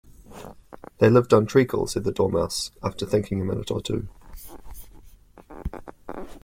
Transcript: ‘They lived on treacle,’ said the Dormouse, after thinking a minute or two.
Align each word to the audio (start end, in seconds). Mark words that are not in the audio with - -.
‘They 0.97 1.11
lived 1.11 1.31
on 1.31 1.45
treacle,’ 1.45 1.85
said 1.85 2.05
the 2.05 2.11
Dormouse, 2.11 2.71
after 2.81 3.05
thinking 3.05 3.39
a 3.39 3.45
minute 3.45 3.69
or 3.69 3.81
two. 3.83 4.07